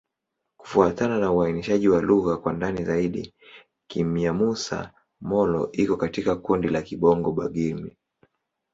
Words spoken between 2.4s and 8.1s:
ndani zaidi, Kinyamusa-Molo iko katika kundi la Kibongo-Bagirmi.